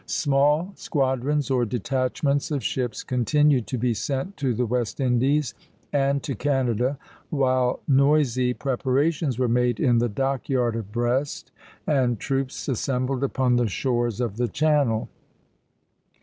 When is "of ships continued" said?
2.49-3.67